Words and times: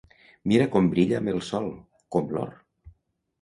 Mira 0.53 0.65
com 0.75 0.87
brilla 0.93 1.19
amb 1.19 1.31
el 1.33 1.43
sol, 1.49 1.69
com 2.17 2.35
l'or! 2.39 2.57